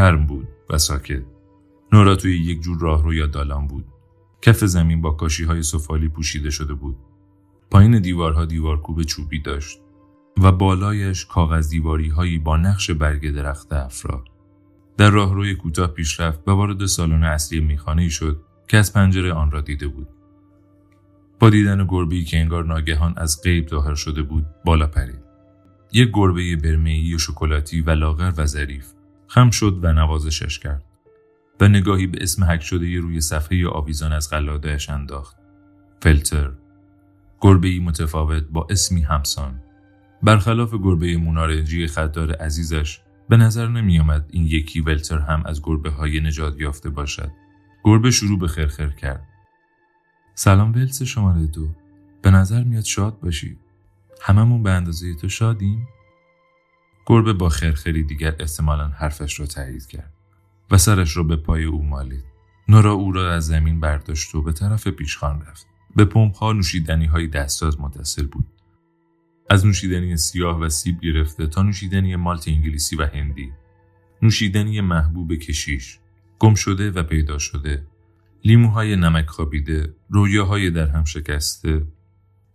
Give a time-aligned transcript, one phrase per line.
[0.00, 1.22] گرم بود و ساکت.
[1.92, 3.84] نورا توی یک جور راهرو یا دالان بود.
[4.42, 6.96] کف زمین با کاشی های سفالی پوشیده شده بود.
[7.70, 9.80] پایین دیوارها دیوارکوب چوبی داشت
[10.42, 14.24] و بالایش کاغذ دیواری هایی با نقش برگ درخت افرا.
[14.96, 19.50] در راهروی کوتاه پیش رفت و وارد سالن اصلی میخانه شد که از پنجره آن
[19.50, 20.08] را دیده بود.
[21.40, 25.22] با دیدن گربه که انگار ناگهان از غیب ظاهر شده بود بالا پرید.
[25.92, 28.92] یک گربه برمه‌ای شکلاتی و لاغر و ظریف
[29.30, 30.84] خم شد و نوازشش کرد.
[31.60, 35.36] و نگاهی به اسم حک شده روی صفحه آویزان از قلادهش انداخت.
[36.02, 36.50] فلتر
[37.40, 39.62] گربه متفاوت با اسمی همسان
[40.22, 45.90] برخلاف گربه مونارنجی خطدار عزیزش به نظر نمی آمد این یکی ولتر هم از گربه
[45.90, 47.30] های نجات یافته باشد.
[47.84, 49.28] گربه شروع به خرخر کرد.
[50.34, 51.68] سلام ولس شماره دو.
[52.22, 53.58] به نظر میاد شاد باشی.
[54.22, 55.86] هممون به اندازه تو شادیم؟
[57.10, 60.12] گربه با خرخری دیگر احتمالا حرفش را تایید کرد
[60.70, 62.24] و سرش را به پای او مالید.
[62.68, 65.66] نورا او را از زمین برداشت و به طرف پیشخان رفت.
[65.96, 68.46] به پمپ ها نوشیدنی های دستاز متصل بود.
[69.50, 73.52] از نوشیدنی سیاه و سیب گرفته تا نوشیدنی مالت انگلیسی و هندی.
[74.22, 75.98] نوشیدنی محبوب کشیش.
[76.38, 77.86] گم شده و پیدا شده.
[78.44, 79.94] لیموهای نمک خوابیده.
[80.10, 81.86] رویاهای در هم شکسته.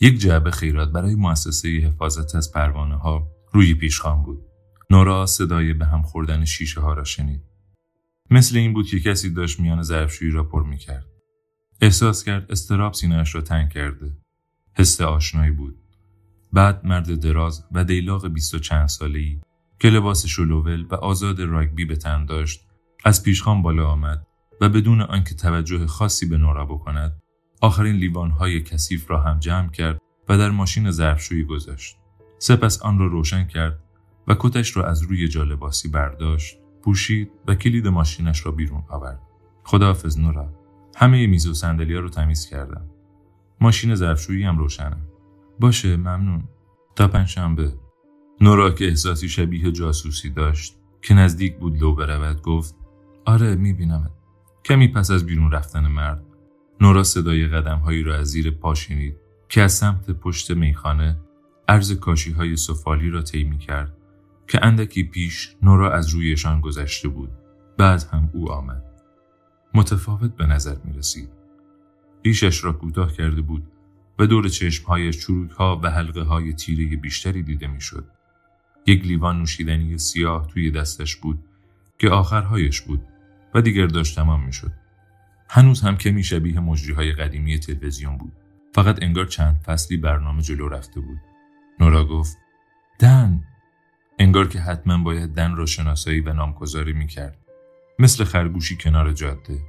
[0.00, 4.42] یک جعبه خیرات برای مؤسسه حفاظت از پروانه ها روی پیشخان بود.
[4.90, 7.42] نورا صدای به هم خوردن شیشه ها را شنید.
[8.30, 11.06] مثل این بود که کسی داشت میان ظرفشویی را پر می‌کرد.
[11.80, 14.16] احساس کرد استراب سینهاش را تنگ کرده.
[14.74, 15.78] حس آشنایی بود.
[16.52, 19.40] بعد مرد دراز و دیلاق بیست و چند ای
[19.80, 22.68] که لباس شلوول و آزاد راگبی به تن داشت
[23.04, 24.26] از پیشخان بالا آمد
[24.60, 27.22] و بدون آنکه توجه خاصی به نورا بکند
[27.60, 31.96] آخرین لیوانهای کثیف را هم جمع کرد و در ماشین ظرفشویی گذاشت
[32.38, 33.78] سپس آن را روشن کرد
[34.28, 39.20] و کتش را از روی جالباسی برداشت پوشید و کلید ماشینش را بیرون آورد.
[39.64, 40.52] خداحافظ نورا
[40.96, 42.84] همه میز و صندلی رو تمیز کردم.
[43.60, 44.96] ماشین ظرفشویی هم روشنه.
[45.60, 46.44] باشه ممنون.
[46.96, 47.72] تا پنجشنبه.
[48.40, 52.74] نورا که احساسی شبیه جاسوسی داشت که نزدیک بود لو برود گفت
[53.24, 54.10] آره میبینمت.
[54.64, 56.24] کمی پس از بیرون رفتن مرد.
[56.80, 59.16] نورا صدای قدم هایی را از زیر پا شنید
[59.48, 61.16] که از سمت پشت میخانه
[61.68, 63.96] عرض کاشی های سفالی را طی کرد
[64.46, 67.30] که اندکی پیش نورا از رویشان گذشته بود
[67.78, 68.84] بعد هم او آمد
[69.74, 71.28] متفاوت به نظر می رسید
[72.24, 73.66] ریشش را کوتاه کرده بود
[74.18, 78.04] و دور چشمهایش چروک ها و حلقه های تیره بیشتری دیده می‌شد.
[78.86, 81.38] یک لیوان نوشیدنی سیاه توی دستش بود
[81.98, 83.00] که آخرهایش بود
[83.54, 84.72] و دیگر داشت تمام می‌شد.
[85.48, 88.32] هنوز هم کمی شبیه مجری های قدیمی تلویزیون بود.
[88.74, 91.27] فقط انگار چند فصلی برنامه جلو رفته بود.
[91.80, 92.38] نورا گفت
[92.98, 93.44] دن
[94.18, 97.38] انگار که حتما باید دن را شناسایی و نامگذاری می‌کرد.
[97.98, 99.62] مثل خرگوشی کنار جاده.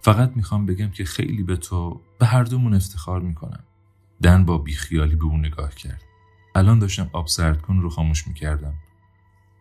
[0.00, 3.64] فقط می‌خوام بگم که خیلی به تو به هر دومون افتخار می‌کنم.
[4.22, 6.02] دن با بیخیالی به اون نگاه کرد.
[6.54, 8.74] الان داشتم آب سرد کن رو خاموش می‌کردم.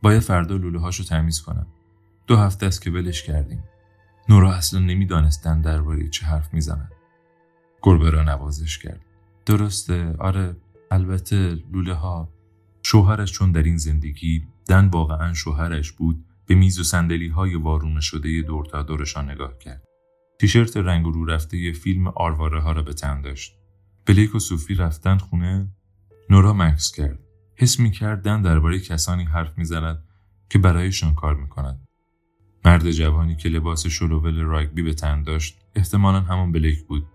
[0.02, 1.68] باید فردا لوله هاشو تمیز کنم.
[2.28, 3.64] دو هفته است که ولش کردیم.
[4.30, 6.90] نورا اصلا نمی‌دانستن درباره چه حرف می‌زنن.
[7.82, 9.02] گربه را نوازش کرد.
[9.46, 10.56] درسته آره
[10.91, 12.29] البته لوله ها
[12.84, 18.02] شوهرش چون در این زندگی دن واقعا شوهرش بود به میز و سندلی های وارونه
[18.02, 19.84] شده دور تا دورشان نگاه کرد.
[20.40, 23.57] تیشرت رنگ رو رفته فیلم آرواره ها را به تن داشت.
[24.06, 25.68] بلیک و صوفی رفتن خونه
[26.29, 27.19] نورا مکس کرد
[27.56, 30.03] حس می کردن درباره کسانی حرف می‌زند
[30.50, 31.79] که برایشان کار می‌کند
[32.66, 37.05] مرد جوانی که لباس شلوول راگبی به تن داشت احتمالا همان بلیک بود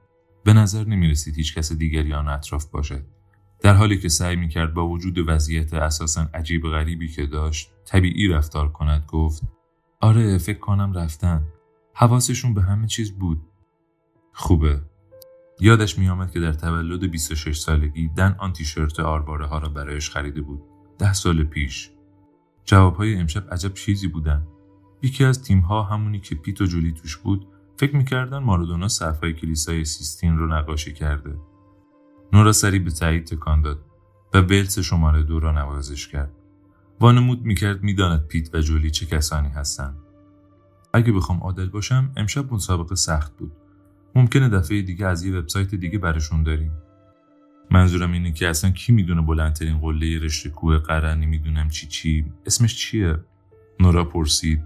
[0.45, 3.16] به نظر نمی رسید هیچ کس دیگری آن اطراف باشد
[3.67, 8.29] در حالی که سعی می کرد با وجود وضعیت اساسا عجیب غریبی که داشت طبیعی
[8.29, 9.43] رفتار کند گفت
[10.01, 11.47] آره فکر کنم رفتن
[11.95, 13.43] حواسشون به همه چیز بود
[14.33, 14.83] خوبه
[15.61, 20.41] یادش میآمد که در تولد 26 سالگی دن آن تیشرت آرواره ها را برایش خریده
[20.41, 20.63] بود.
[20.99, 21.91] ده سال پیش.
[22.65, 24.47] جوابهای امشب عجب چیزی بودن.
[25.03, 27.47] یکی از تیم ها همونی که پیت و جولی توش بود
[27.77, 31.37] فکر می‌کردن مارادونا صفحه کلیسای سیستین رو نقاشی کرده.
[32.33, 33.85] نورا سری به تایید تکان داد
[34.35, 36.33] و ولس شماره دو را نوازش کرد.
[37.01, 39.99] وانمود می‌کرد می‌داند پیت و جولی چه کسانی هستند.
[40.93, 43.53] اگه بخوام عادل باشم امشب مسابقه سخت بود.
[44.15, 46.73] ممکنه دفعه دیگه از یه وبسایت دیگه برشون داریم
[47.71, 52.77] منظورم اینه که اصلا کی می‌دونه بلندترین قله رشته کوه قره نمی‌دونم چی چی اسمش
[52.77, 53.19] چیه
[53.81, 54.63] نورا پرسید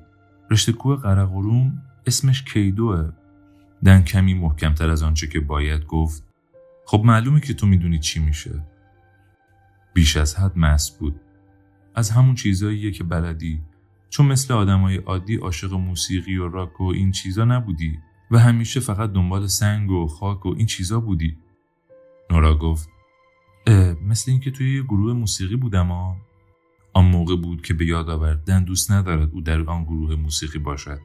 [0.50, 3.12] رشته کوه قرقروم اسمش کیدوه
[3.84, 6.29] دن کمی محکمتر از آنچه که باید گفت
[6.90, 8.66] خب معلومه که تو می‌دونی چی میشه.
[9.94, 11.20] بیش از حد مس بود.
[11.94, 13.62] از همون چیزاییه که بلدی.
[14.08, 17.98] چون مثل آدمای عادی عاشق موسیقی و راک و این چیزا نبودی.
[18.30, 21.36] و همیشه فقط دنبال سنگ و خاک و این چیزا بودی.
[22.30, 22.88] نورا گفت
[24.06, 26.16] مثل اینکه توی یه گروه موسیقی بودم ها
[26.92, 30.58] آن موقع بود که به یاد آورد دن دوست ندارد او در آن گروه موسیقی
[30.58, 31.00] باشد.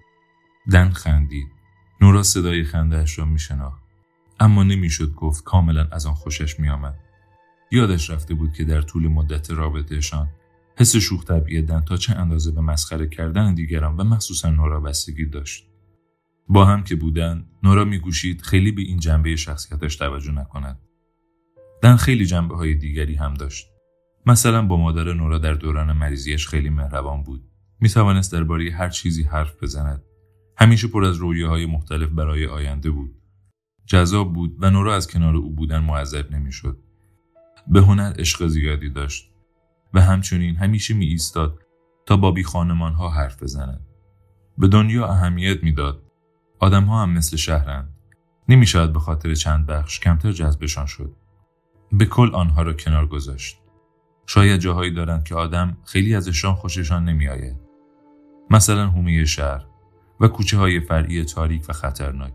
[0.72, 1.48] دن خندید.
[2.02, 3.85] نورا صدای خندهاش را میشناخت.
[4.40, 7.00] اما نمی‌شد گفت کاملا از آن خوشش میآمد.
[7.72, 10.30] یادش رفته بود که در طول مدت رابطهشان
[10.78, 15.26] حس شوخ طبعی دن تا چه اندازه به مسخره کردن دیگران و مخصوصا نورا بستگی
[15.26, 15.68] داشت.
[16.48, 20.80] با هم که بودن نورا میگوشید خیلی به این جنبه شخصیتش توجه نکند.
[21.82, 23.68] دن خیلی جنبه های دیگری هم داشت.
[24.26, 27.44] مثلا با مادر نورا در دوران مریضیش خیلی مهربان بود.
[27.80, 30.04] می توانست درباره هر چیزی حرف بزند.
[30.58, 33.16] همیشه پر از های مختلف برای آینده بود.
[33.86, 36.78] جذاب بود و نورا از کنار او بودن معذب نمی‌شد.
[37.68, 39.32] به هنر عشق زیادی داشت
[39.94, 41.60] و همچنین همیشه می ایستاد
[42.06, 43.88] تا با بی خانمان ها حرف بزند.
[44.58, 46.02] به دنیا اهمیت می‌داد.
[46.60, 47.96] آدم ها هم مثل شهرند.
[48.50, 51.16] نمی شاید به خاطر چند بخش کمتر جذبشان شد.
[51.92, 53.58] به کل آنها را کنار گذاشت.
[54.26, 57.56] شاید جاهایی دارند که آدم خیلی ازشان خوششان نمی آید.
[58.50, 59.66] مثلا حومه شهر
[60.20, 62.34] و کوچه های فرعی تاریک و خطرناک.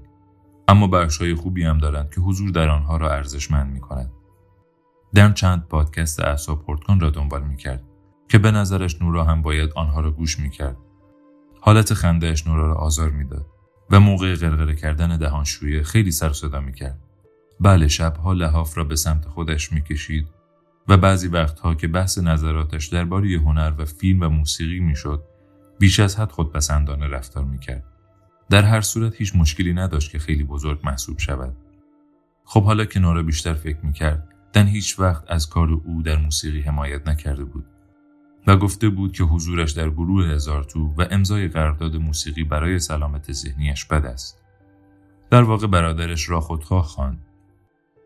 [0.71, 4.13] اما بخش های خوبی هم دارند که حضور در آنها را ارزشمند می کند.
[5.15, 7.85] دم چند پادکست احسا پورتکن را دنبال می کرد
[8.29, 10.77] که به نظرش نورا هم باید آنها را گوش می کرد.
[11.61, 13.47] حالت خندهش نورا را آزار می‌داد
[13.91, 16.99] و موقع غرغره کردن دهانشویه خیلی سر صدا می کرد.
[17.61, 20.29] بله شبها لحاف را به سمت خودش می کشید
[20.89, 25.25] و بعضی وقتها که بحث نظراتش درباره هنر و فیلم و موسیقی می‌شد
[25.79, 27.85] بیش از حد خودپسندانه رفتار می‌کرد
[28.51, 31.57] در هر صورت هیچ مشکلی نداشت که خیلی بزرگ محسوب شود.
[32.45, 34.29] خب حالا که نورا بیشتر فکر می‌کرد.
[34.53, 37.65] دن هیچ وقت از کار او در موسیقی حمایت نکرده بود
[38.47, 43.33] و گفته بود که حضورش در گروه هزار تو و امضای قرارداد موسیقی برای سلامت
[43.33, 44.43] ذهنیش بد است.
[45.31, 47.27] در واقع برادرش را خودخواه خواند.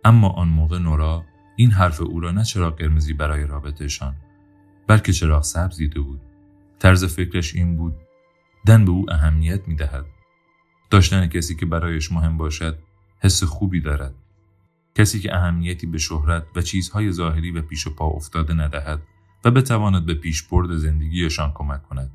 [0.05, 1.25] اما آن موقع نورا
[1.57, 4.17] این حرف او را نه چراغ قرمزی برای رابطهشان
[4.87, 6.21] بلکه چراغ سبز دیده بود.
[6.79, 7.95] طرز فکرش این بود
[8.67, 10.14] دن به او اهمیت می دهد.
[10.91, 12.79] داشتن کسی که برایش مهم باشد
[13.19, 14.15] حس خوبی دارد.
[14.95, 19.03] کسی که اهمیتی به شهرت و چیزهای ظاهری و پیش و پا افتاده ندهد
[19.45, 22.11] و بتواند به پیشبرد زندگیشان کمک کند.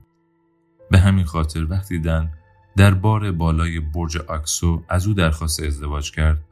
[0.92, 2.32] به همین خاطر وقتی دن
[2.78, 6.44] در بار بالای برج آکسو از او درخواست ازدواج کرد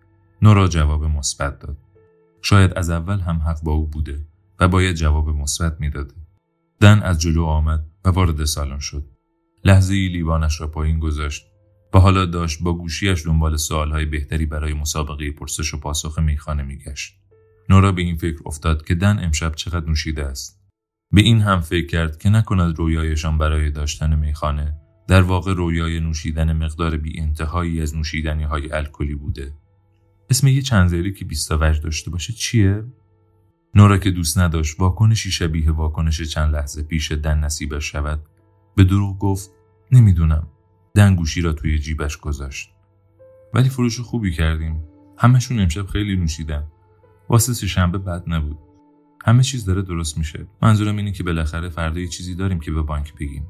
[0.41, 1.77] نورا جواب مثبت داد.
[2.41, 4.27] شاید از اول هم حق با او بوده
[4.59, 6.13] و باید جواب مثبت می‌داده.
[6.79, 9.05] دن از جلو آمد و وارد سالن شد.
[9.63, 11.45] لحظه ای لیوانش را پایین گذاشت.
[11.93, 17.15] و حالا داشت با گوشیش دنبال سوالهای بهتری برای مسابقه پرسش و پاسخ میخانه میگشت.
[17.69, 20.61] نورا به این فکر افتاد که دن امشب چقدر نوشیده است.
[21.11, 24.73] به این هم فکر کرد که نکند رویایشان برای داشتن میخانه
[25.07, 29.53] در واقع رویای نوشیدن مقدار بی انتهایی از نوشیدنی های الکلی بوده.
[30.29, 32.83] اسم یه چند که بیستاوج داشته باشه چیه؟
[33.75, 38.19] نورا که دوست نداشت واکنشی شبیه واکنش چند لحظه پیش دن نصیبش شود
[38.75, 39.49] به دروغ گفت
[39.91, 40.47] نمی‌دونم.
[40.97, 42.73] دن گوشی را توی جیبش گذاشت.
[43.53, 44.83] ولی فروش خوبی کردیم.
[45.17, 46.67] همشون امشب خیلی نوشیدن.
[47.29, 48.57] واسه سه شنبه بد نبود.
[49.25, 50.47] همه چیز داره درست میشه.
[50.61, 53.47] منظورم اینه که بالاخره فردا یه چیزی داریم که به بانک بگیم.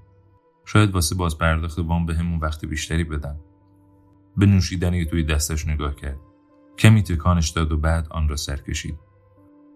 [0.65, 3.39] شاید واسه باز پرداخت وام به همون وقت بیشتری بدن.
[4.37, 6.19] به نوشیدنی توی دستش نگاه کرد.
[6.77, 8.99] کمی تکانش داد و بعد آن را سر کشید.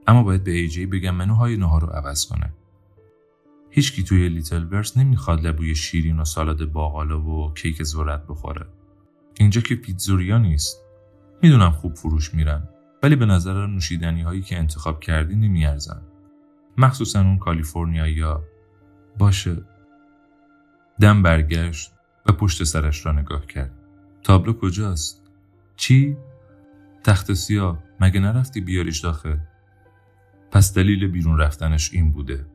[0.08, 2.54] اما باید به ایجی بگم منوهای نهار رو عوض کنه.
[3.72, 8.66] هیچکی توی لیتل ورس نمی‌خواد لبوی شیرین و سالاد باقالا و کیک ذرت بخوره.
[9.40, 10.78] اینجا که پیتزوریا نیست.
[11.44, 12.70] می‌دونم خوب فروش میرن
[13.04, 16.01] ولی به نظر نوشیدنی هایی که انتخاب کردی نمیارزن.
[16.78, 18.44] مخصوصا اون کالیفرنیا یا
[19.18, 19.58] باشه.
[21.01, 21.92] دم برگشت
[22.25, 23.72] و پشت سرش را نگاه کرد.
[24.24, 25.24] تابلو کجاست؟
[25.75, 26.18] چی؟
[27.04, 27.84] تخت سیاه.
[28.00, 29.38] مگه نرفتی بیاریش داخل؟
[30.51, 32.46] پس دلیل بیرون رفتنش این بوده.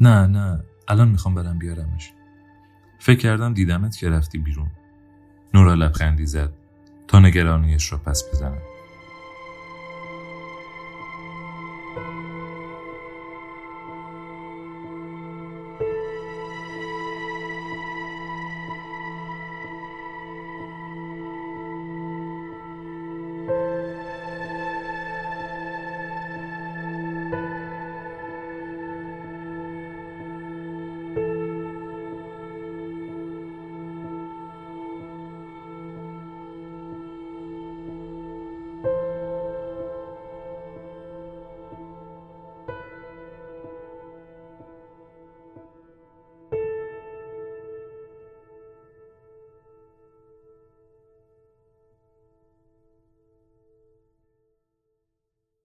[0.00, 2.12] نه نه الان می‌خوام برم بیارمش.
[2.98, 4.70] فکر کردم دیدمت که رفتی بیرون.
[5.54, 6.52] نورا لبخندی زد.
[7.08, 8.62] تا نگرانیش را پس بزنم